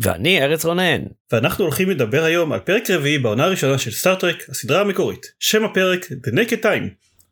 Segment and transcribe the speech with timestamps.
[0.00, 1.02] ואני ארז רונן.
[1.32, 5.26] ואנחנו הולכים לדבר היום על פרק רביעי בעונה הראשונה של סטארטרק, הסדרה המקורית.
[5.40, 6.88] שם הפרק The Naked Time.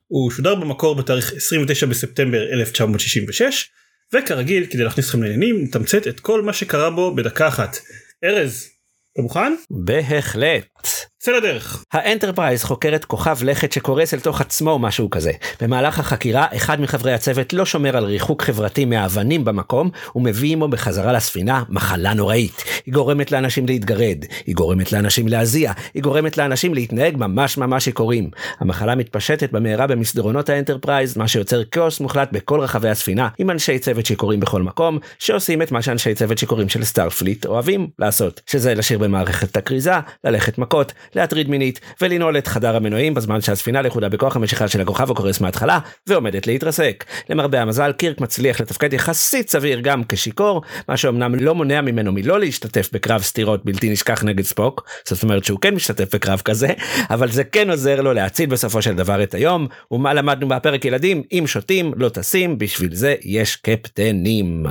[0.06, 3.70] הוא שודר במקור בתאריך 29 בספטמבר 1966,
[4.14, 7.76] וכרגיל, כדי להכניס אתכם לעניינים, נתמצת את כל מה שקרה בו בדקה אחת.
[8.24, 8.68] ארז,
[9.12, 9.54] אתה מוכן?
[9.70, 10.99] בהחלט.
[11.22, 11.84] צא לדרך.
[11.92, 15.32] האנטרפרייז חוקרת כוכב לכת שקורס אל תוך עצמו או משהו כזה.
[15.60, 21.12] במהלך החקירה אחד מחברי הצוות לא שומר על ריחוק חברתי מהאבנים במקום ומביא עמו בחזרה
[21.12, 22.64] לספינה מחלה נוראית.
[22.86, 28.30] היא גורמת לאנשים להתגרד, היא גורמת לאנשים להזיע, היא גורמת לאנשים להתנהג ממש ממש שיכורים.
[28.60, 34.06] המחלה מתפשטת במהרה במסדרונות האנטרפרייז מה שיוצר כאוס מוחלט בכל רחבי הספינה עם אנשי צוות
[34.06, 38.98] שיכורים בכל מקום שעושים את מה שאנשי צוות שיכורים של סטארפליט אוהבים לעשות שזה לשיר
[38.98, 44.68] במערכת הכריזה, ללכת מכות, להטריד מינית ולנעול את חדר המנועים בזמן שהספינה לכודה בכוח המשיכה
[44.68, 47.04] של הכוכב הקורס מההתחלה ועומדת להתרסק.
[47.28, 52.40] למרבה המזל קירק מצליח לתפקד יחסית סביר גם כשיכור, מה שאומנם לא מונע ממנו מלא
[52.40, 56.68] להשתתף בקרב סטירות בלתי נשכח נגד ספוק, זאת אומרת שהוא כן משתתף בקרב כזה,
[57.10, 61.22] אבל זה כן עוזר לו להציל בסופו של דבר את היום, ומה למדנו בפרק ילדים,
[61.32, 64.66] אם שותים לא טסים, בשביל זה יש קפטנים.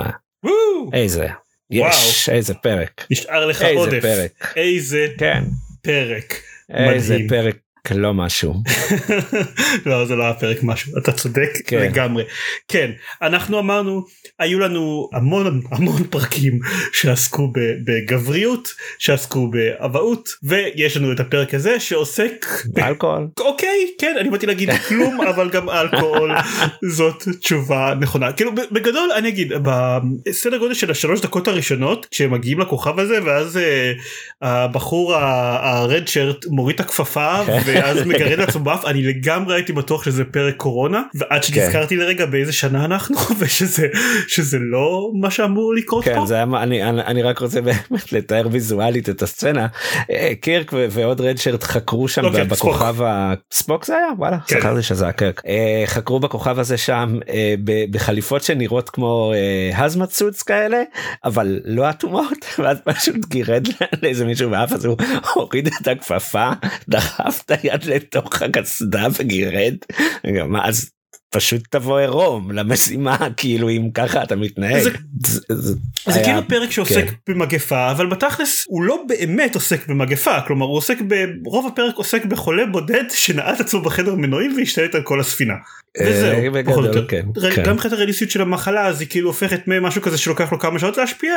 [0.92, 1.28] איזה.
[1.70, 3.06] יש, איזה פרק.
[3.10, 4.02] נשאר לך איזה עודף.
[4.02, 4.52] פרק.
[4.56, 5.42] איזה כן.
[5.82, 6.34] פרק.
[6.70, 7.28] איזה מדהים.
[7.28, 7.56] פרק
[7.90, 8.54] לא משהו.
[9.86, 11.78] לא זה לא היה פרק משהו אתה צודק כן.
[11.78, 12.24] לגמרי
[12.68, 12.90] כן
[13.22, 14.04] אנחנו אמרנו
[14.38, 16.58] היו לנו המון המון פרקים
[16.92, 17.52] שעסקו
[17.84, 23.28] בגבריות שעסקו באבהות ויש לנו את הפרק הזה שעוסק ב- אלכוהול.
[23.40, 26.30] אוקיי כן אני באתי להגיד כלום אבל גם אלכוהול
[26.88, 32.60] זאת תשובה נכונה כאילו בגדול אני אגיד בסדר גודל של השלוש דקות הראשונות כשהם מגיעים
[32.60, 33.92] לכוכב הזה ואז אה,
[34.42, 37.40] הבחור הרד שרט מוריד את הכפפה
[37.74, 42.52] ואז מגרד לעצמו באף אני לגמרי הייתי בטוח שזה פרק קורונה ועד שנזכרתי לרגע באיזה
[42.52, 43.86] שנה אנחנו ושזה
[44.28, 46.26] שזה לא מה שאמור לקרות כן פה.
[46.26, 49.66] זה היה אני אני אני רק רוצה באמת לתאר ויזואלית את הסצנה.
[50.10, 54.06] אה, קירק ו- ועוד רדשרט חקרו שם לא, כן, בכוכב הספוק זה היה?
[54.18, 54.58] וואלה כן.
[54.58, 55.42] זכרתי שזה היה קירק.
[55.46, 57.54] אה, חקרו בכוכב הזה שם אה,
[57.90, 59.32] בחליפות שנראות כמו
[59.74, 60.82] הזמת סוטס כאלה
[61.24, 63.66] אבל לא אטומות ואז פשוט גירד
[64.02, 64.96] לאיזה מישהו באף אז הוא
[65.34, 66.50] הוריד את הכפפה
[66.88, 69.74] דחף את היד לתוך הקסדה וגירד
[70.38, 70.90] גם, אז.
[71.34, 74.82] פשוט תבוא עירום למשימה כאילו אם ככה אתה מתנהג.
[74.82, 74.90] זה-
[75.26, 75.74] זה- זה
[76.06, 77.32] זה היה- כאילו פרק שעוסק כן.
[77.32, 80.96] במגפה אבל בתכלס הוא לא באמת עוסק במגפה כלומר הוא עוסק
[81.42, 85.54] ברוב הפרק עוסק בחולה בודד שנעט עצמו בחדר מנועים והשתלט על כל הספינה.
[85.98, 87.06] וזהו, אה, פחות או יותר.
[87.08, 87.62] כן, כן.
[87.64, 90.96] גם מבחינת הרדיסיות של המחלה אז היא כאילו הופכת ממשהו כזה שלוקח לו כמה שעות
[90.96, 91.34] להשפיע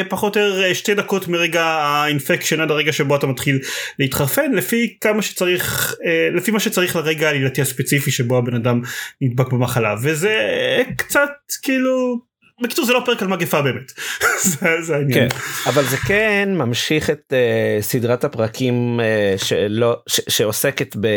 [0.00, 3.58] לפחות או יותר אה, שתי דקות מרגע האינפקשן עד הרגע שבו אתה מתחיל
[3.98, 8.80] להתחרפן לפי כמה שצריך אה, לפי מה שצריך לרגע העלילתי הספציפי שבו הבן אדם
[9.20, 10.36] נדבק במחלה וזה
[10.96, 11.30] קצת
[11.62, 12.29] כאילו
[12.60, 13.92] בקיצור זה לא פרק על מגפה באמת
[14.44, 15.28] זה, זה העניין.
[15.28, 21.08] כן, אבל זה כן ממשיך את uh, סדרת הפרקים uh, שלא, ש, שעוסקת ב,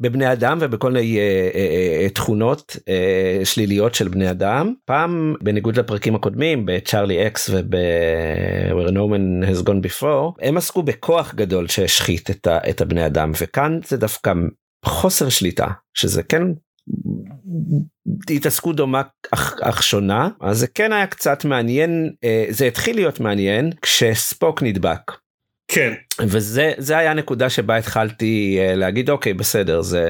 [0.00, 4.72] בבני אדם ובכל מיני uh, uh, תכונות uh, שליליות של בני אדם.
[4.84, 11.34] פעם בניגוד לפרקים הקודמים בצ'ארלי אקס וב-where no man has gone before הם עסקו בכוח
[11.34, 14.32] גדול שהשחית את, ה, את הבני אדם וכאן זה דווקא
[14.84, 16.42] חוסר שליטה שזה כן
[18.30, 23.20] התעסקות דומה אך, אך שונה אז זה כן היה קצת מעניין אה, זה התחיל להיות
[23.20, 25.12] מעניין כשספוק נדבק.
[25.68, 25.92] כן.
[26.20, 30.08] וזה זה היה נקודה שבה התחלתי אה, להגיד אוקיי בסדר זה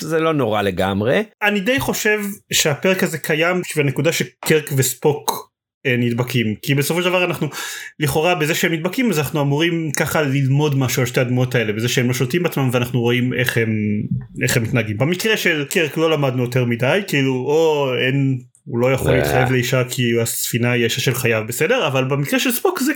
[0.00, 1.22] זה לא נורא לגמרי.
[1.42, 2.20] אני די חושב
[2.52, 5.51] שהפרק הזה קיים בשביל הנקודה שקרק וספוק
[5.86, 7.48] נדבקים כי בסופו של דבר אנחנו
[8.00, 11.88] לכאורה בזה שהם נדבקים אז אנחנו אמורים ככה ללמוד משהו על שתי הדמות האלה בזה
[11.88, 13.70] שהם לא שולטים בעצמם ואנחנו רואים איך הם
[14.42, 18.92] איך הם מתנהגים במקרה של קרק לא למדנו יותר מדי כאילו או אין הוא לא
[18.92, 19.16] יכול אה.
[19.16, 22.92] להתחייב לאישה כי הספינה היא האישה של חייו בסדר אבל במקרה של ספוק זה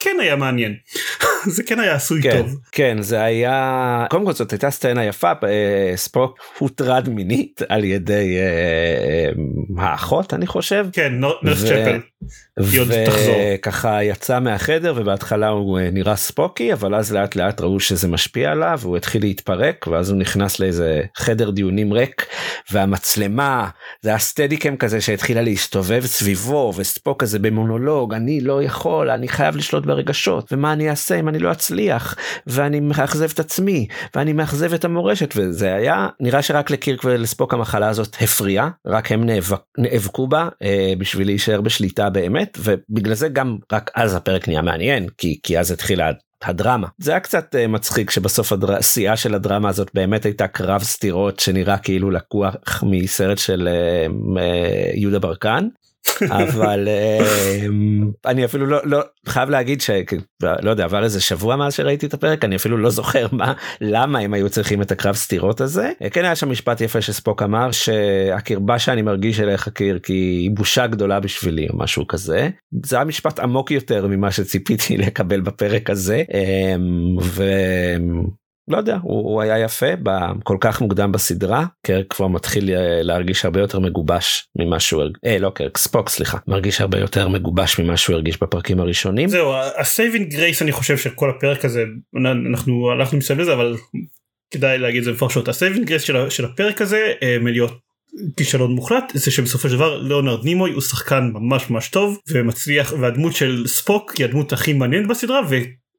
[0.00, 0.74] כן היה מעניין
[1.54, 2.58] זה כן היה עשוי כן, טוב.
[2.72, 8.36] כן זה היה קודם כל זאת הייתה סצנה יפה אה, ספוק הוטרד מינית על ידי
[8.38, 8.42] אה,
[9.78, 10.86] אה, האחות אני חושב.
[10.92, 11.12] כן
[11.42, 12.00] נרס צ'פל.
[12.58, 18.50] וככה יצא מהחדר ובהתחלה הוא אה, נראה ספוקי אבל אז לאט לאט ראו שזה משפיע
[18.50, 22.26] עליו והוא התחיל להתפרק ואז הוא נכנס לאיזה חדר דיונים ריק
[22.70, 23.68] והמצלמה
[24.02, 29.56] זה היה סטדיקם כזה שהתחילה להסתובב סביבו וספוק כזה במונולוג אני לא יכול אני חייב
[29.56, 32.14] לשלוט ברגשות ומה אני אעשה אם אני לא אצליח?
[32.46, 35.34] ואני מאכזב את עצמי ואני מאכזב את המורשת.
[35.36, 40.92] וזה היה נראה שרק לקירק ולספוק המחלה הזאת הפריעה רק הם נאבק, נאבקו בה אה,
[40.98, 45.70] בשביל להישאר בשליטה באמת ובגלל זה גם רק אז הפרק נהיה מעניין כי כי אז
[45.70, 46.10] התחילה
[46.42, 46.86] הדרמה.
[46.98, 51.78] זה היה קצת uh, מצחיק שבסוף השיאה של הדרמה הזאת באמת הייתה קרב סתירות שנראה
[51.78, 55.68] כאילו לקוח מסרט של uh, uh, יהודה ברקן
[56.30, 56.88] אבל
[58.26, 62.44] אני אפילו לא, לא חייב להגיד שלא יודע עבר איזה שבוע מאז שראיתי את הפרק
[62.44, 65.92] אני אפילו לא זוכר מה למה הם היו צריכים את הקרב סתירות הזה.
[66.10, 70.86] כן היה שם משפט יפה שספוק אמר שהקרבה שאני מרגיש אליך קיר כי היא בושה
[70.86, 72.48] גדולה בשבילי או משהו כזה.
[72.86, 76.22] זה היה משפט עמוק יותר ממה שציפיתי לקבל בפרק הזה
[77.22, 77.42] ו...
[78.68, 79.86] לא יודע הוא, הוא היה יפה
[80.44, 85.38] כל כך מוקדם בסדרה קירק כבר מתחיל אה, להרגיש הרבה יותר מגובש ממה שהוא אה,
[85.38, 89.28] לא קירק ספוק סליחה מרגיש הרבה יותר מגובש ממה שהוא הרגיש בפרקים הראשונים.
[89.28, 91.84] זהו ה saving grace אני חושב שכל הפרק הזה
[92.50, 93.76] אנחנו הלכנו מסביב לזה אבל
[94.50, 97.72] כדאי להגיד זה מפרשות ה saving grace של, של הפרק הזה אה, מלהיות
[98.36, 103.32] כישלון מוחלט זה שבסופו של דבר ליאונרד נימוי הוא שחקן ממש ממש טוב ומצליח והדמות
[103.34, 105.40] של ספוק היא הדמות הכי מעניינת בסדרה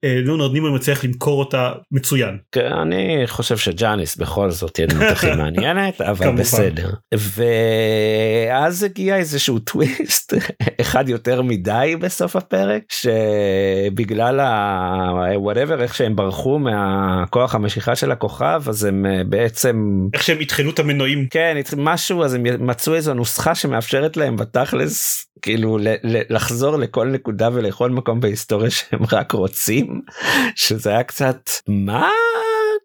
[0.03, 2.37] לונרד נימון מצליח למכור אותה מצוין.
[2.51, 6.89] כן, אני חושב שג'אניס בכל זאת תהיה דמות הכי מעניינת אבל בסדר.
[7.13, 10.33] ואז הגיע איזשהו טוויסט
[10.81, 18.83] אחד יותר מדי בסוף הפרק שבגלל ה-whatever איך שהם ברחו מהכוח המשיכה של הכוכב אז
[18.83, 23.55] הם אה, בעצם איך שהם יטחנו את המנועים כן משהו אז הם מצאו איזו נוסחה
[23.55, 25.77] שמאפשרת להם בתכלס כאילו
[26.30, 30.01] לחזור לכל נקודה ולכל מקום בהיסטוריה שהם רק רוצים
[30.56, 32.09] שזה היה קצת מה?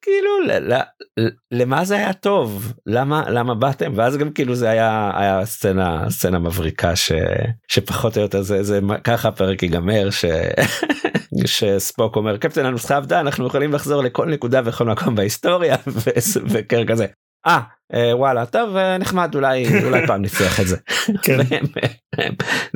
[0.03, 0.31] כאילו
[1.53, 2.73] למה זה היה טוב?
[2.87, 3.93] למה למה באתם?
[3.97, 7.13] ואז גם כאילו זה היה היה סצנה סצנה מבריקה ש,
[7.69, 10.25] שפחות או יותר זה זה ככה הפרק ייגמר ש...
[11.47, 15.77] שספוק אומר קפטן הנוסחה עבדה אנחנו יכולים לחזור לכל נקודה וכל מקום בהיסטוריה
[16.53, 17.07] וקר כזה
[17.47, 17.61] אה,
[17.93, 20.77] וואלה טוב אה, נחמד אולי אולי פעם נצטרך את זה.
[21.25, 21.39] כן.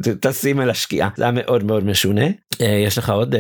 [0.21, 2.27] תשים אל השקיעה זה היה מאוד מאוד משונה
[2.61, 3.35] אה, יש לך עוד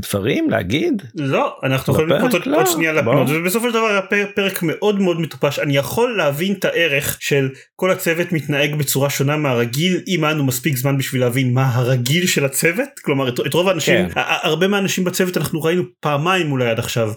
[0.00, 1.02] דברים להגיד?
[1.14, 5.20] לא אנחנו יכולים לקרוא עוד לא, שנייה לפינות ובסופו של דבר היה פרק מאוד מאוד
[5.20, 10.32] מטופש אני יכול להבין את הערך של כל הצוות מתנהג בצורה שונה מהרגיל אם היה
[10.32, 14.20] לנו מספיק זמן בשביל להבין מה הרגיל של הצוות כלומר את, רוב האנשים כן.
[14.42, 17.12] הרבה מהאנשים בצוות אנחנו ראינו פעמיים אולי עד עכשיו.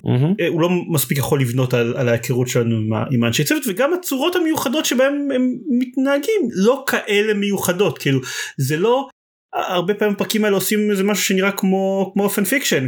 [0.50, 4.86] הוא לא מספיק יכול לבנות על, על ההיכרות שלנו עם האנשי צוות וגם הצורות המיוחדות
[4.86, 8.20] שבהם הם מתנהגים לא כאלה מיוחדות כאילו
[8.58, 9.10] זה לא
[9.54, 12.88] הרבה פעמים הפרקים האלה עושים איזה משהו שנראה כמו כמו fan fiction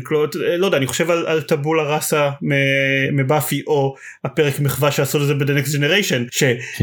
[0.57, 2.29] לא יודע אני חושב על, על Tabula Rasa
[3.13, 6.21] מבאפי או הפרק מחווה שעשו לזה ב-The Next Generation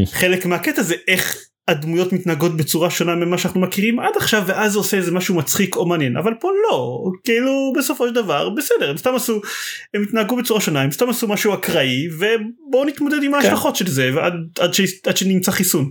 [0.07, 1.37] שחלק מהקטע זה איך
[1.69, 5.77] הדמויות מתנהגות בצורה שונה ממה שאנחנו מכירים עד עכשיו ואז זה עושה איזה משהו מצחיק
[5.77, 9.41] או מעניין אבל פה לא כאילו בסופו של דבר בסדר הם סתם עשו
[9.95, 13.35] הם התנהגו בצורה שונה הם סתם עשו משהו אקראי ובואו נתמודד עם כן.
[13.35, 15.91] ההשלכות של זה ועד עד, ש, עד שנמצא חיסון.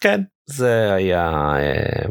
[0.00, 2.08] כן זה היה אה,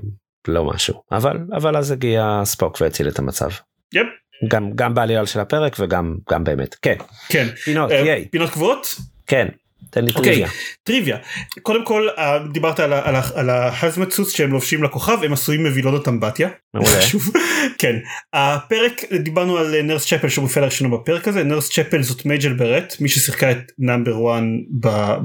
[0.48, 3.50] לא משהו אבל אבל אז הגיע ספוק והציל את המצב.
[3.94, 4.08] יפ.
[4.48, 6.96] גם גם בעלייה של הפרק וגם גם באמת כן
[7.30, 8.96] כן פינות uh, פינות קבועות
[9.28, 9.48] כן
[9.90, 10.48] תן לי okay, טריוויה.
[10.84, 11.18] טריוויה
[11.62, 12.22] קודם כל uh,
[12.54, 16.50] דיברת על, על, על ההזמצוס שהם לובשים לכוכב הם עשויים מווילונות אמבטיה.
[17.80, 17.96] כן
[18.34, 23.10] הפרק דיברנו על נרס צ'פל שמופיע לראשונה בפרק הזה נרס צ'פל זאת מייג'ל ברט מי
[23.10, 24.44] ששיחקה את נאמבר 1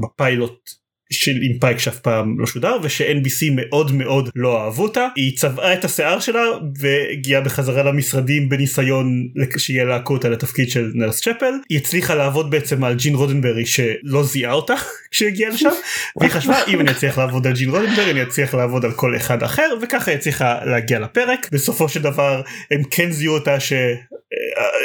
[0.00, 0.79] בפיילוט
[1.12, 5.08] של עם פייק שאף פעם לא שודר וש-NBC מאוד מאוד לא אהבו אותה.
[5.16, 6.44] היא צבעה את השיער שלה
[6.78, 11.54] והגיעה בחזרה למשרדים בניסיון שיהיה להקו אותה לתפקיד של נרס צ'פל.
[11.68, 14.74] היא הצליחה לעבוד בעצם על ג'ין רודנברי שלא זיהה אותה
[15.10, 15.70] כשהגיעה לשם
[16.16, 19.42] והיא חשבה אם אני אצליח לעבוד על ג'ין רודנברי אני אצליח לעבוד על כל אחד
[19.42, 21.48] אחר וככה היא הצליחה להגיע לפרק.
[21.52, 23.72] בסופו של דבר הם כן זיהו אותה ש...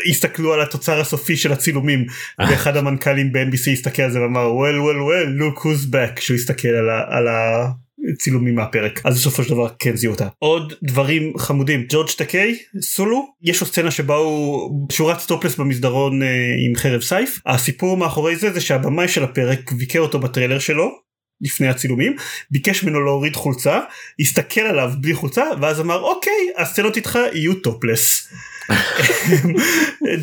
[0.09, 2.05] הסתכלו על התוצר הסופי של הצילומים
[2.39, 6.15] ואחד המנכ"לים ב-NBC הסתכל על זה ואמר well well well look who's back.
[6.15, 7.27] כשהוא הסתכל על, ה, על
[8.13, 9.01] הצילומים מהפרק.
[9.05, 10.27] אז בסופו של דבר כן זיהו אותה.
[10.39, 11.85] עוד דברים חמודים.
[11.89, 16.27] ג'ורג' טקיי סולו יש לו סצנה שבה הוא שרץ טופלס במסדרון אה,
[16.65, 17.39] עם חרב סייף.
[17.45, 21.05] הסיפור מאחורי זה זה שהבמאי של הפרק ביקר אותו בטריילר שלו
[21.41, 22.15] לפני הצילומים
[22.51, 23.79] ביקש ממנו להוריד חולצה
[24.19, 28.27] הסתכל עליו בלי חולצה ואז אמר אוקיי הסצנות איתך יהיו טופלס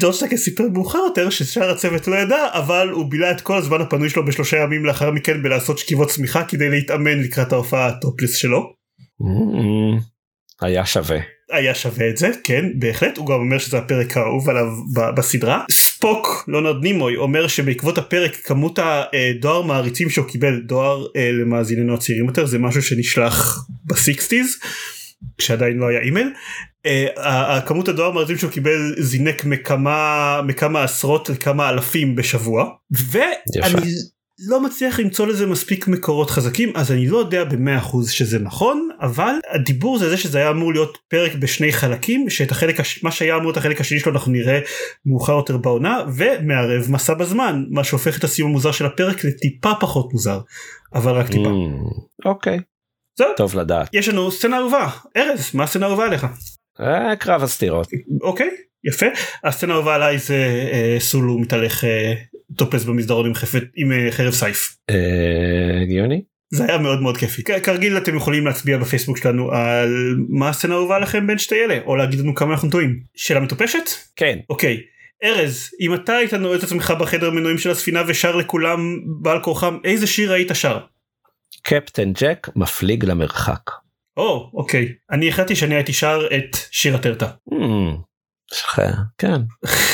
[0.00, 3.80] ג'ורג' טקיי סיפר מאוחר יותר ששאר הצוות לא ידע אבל הוא בילה את כל הזמן
[3.80, 8.72] הפנוי שלו בשלושה ימים לאחר מכן בלעשות שכיבות סמיכה כדי להתאמן לקראת ההופעה הטופלס שלו.
[10.61, 11.18] היה שווה.
[11.52, 14.66] היה שווה את זה כן בהחלט הוא גם אומר שזה הפרק האהוב עליו
[15.16, 21.94] בסדרה ספוק לאונרד נימוי אומר שבעקבות הפרק כמות הדואר מעריצים שהוא קיבל דואר אה, למאזיננו
[21.94, 24.56] הצעירים יותר זה משהו שנשלח ב sixties
[25.38, 26.33] כשעדיין לא היה אימייל.
[27.17, 33.95] הכמות הדואר מעריצים שהוא קיבל זינק מכמה מכמה עשרות לכמה אלפים בשבוע ואני
[34.49, 38.88] לא מצליח למצוא לזה מספיק מקורות חזקים אז אני לא יודע במאה אחוז שזה נכון
[39.00, 43.05] אבל הדיבור זה זה שזה היה אמור להיות פרק בשני חלקים שאת החלק הש...
[43.05, 44.61] מה שהיה אמור את החלק השני שלו אנחנו נראה
[45.07, 50.12] מאוחר יותר בעונה ומערב מסע בזמן מה שהופך את הסיום המוזר של הפרק לטיפה פחות
[50.12, 50.41] מוזר
[50.95, 51.50] אבל רק טיפה.
[52.25, 52.59] אוקיי.
[53.19, 53.28] זהו.
[53.37, 53.88] טוב לדעת.
[53.92, 56.26] יש לנו סצנה אהובה ארז מה הסצנה האהובה עליך?
[56.81, 57.88] אה, קרב הסתירות.
[58.23, 58.50] אוקיי
[58.85, 59.07] יפה
[59.45, 62.12] הסצנה האהובה עליי זה אה, סולו מתהלך אה,
[62.57, 64.76] טופס במסדרון עם, חפת, עם uh, חרב סייף.
[65.83, 66.23] הגיוני.
[66.54, 67.42] זה היה מאוד מאוד כיפי.
[67.62, 71.97] כרגיל אתם יכולים להצביע בפייסבוק שלנו על מה הסצנה האהובה לכם בין שתי אלה או
[71.97, 73.00] להגיד לנו כמה אנחנו טועים.
[73.16, 73.90] שאלה מטופשת?
[74.16, 74.38] כן.
[74.50, 74.81] אוקיי.
[75.25, 79.78] ארז אם אתה היית נועד את עצמך בחדר מנועים של הספינה ושר לכולם בעל כורחם
[79.85, 80.78] איזה שיר היית שר?
[81.62, 83.71] קפטן ג'ק מפליג למרחק.
[84.16, 87.31] או אוקיי אני החלטתי שאני הייתי שר את שיר הטרטה.
[89.19, 89.40] כן.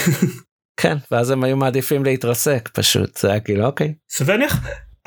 [0.80, 3.94] כן ואז הם היו מעדיפים להתרסק פשוט זה היה כאילו אוקיי.
[4.10, 4.56] סביר להניח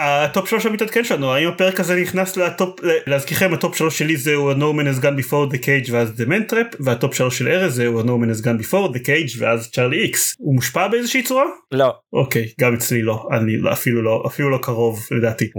[0.04, 4.56] הטופ שלוש המתעדכן שלנו האם הפרק הזה נכנס לטופ להזכירכם הטופ שלוש שלי זהו No
[4.56, 8.02] Man has gone before the cage ואז the man trap והטופ שלוש של ארז זהו
[8.02, 11.44] No Man has gone before the cage ואז Charlie X הוא מושפע באיזושהי צורה?
[11.72, 11.94] לא.
[12.14, 15.50] אוקיי גם אצלי לא אני אפילו לא אפילו לא קרוב לדעתי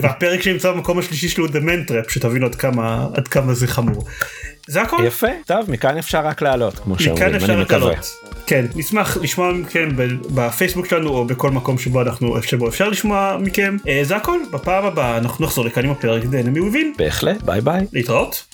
[0.00, 4.04] והפרק שנמצא במקום השלישי שלו the man trap שתבינו עד כמה עד כמה זה חמור.
[4.66, 5.04] זה הכל?
[5.06, 7.94] יפה טוב מכאן אפשר רק לעלות כמו שאומרים אני מקווה.
[8.50, 9.88] כן נשמח לשמוע מכם
[10.34, 13.76] בפייסבוק שלנו או בכל מקום שבו אנחנו שבו אפשר לשמוע מכם.
[14.02, 17.86] זה הכל בפעם הבאה אנחנו נחזור לכאן עם הפרק דנמי וובין בהחלט ביי ביי.
[17.92, 18.44] להתראות.